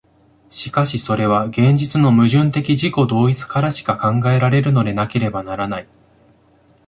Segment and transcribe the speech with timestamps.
[0.49, 5.87] しかしそれは現実の矛盾的自己同一からしか考えられるのでなければならない。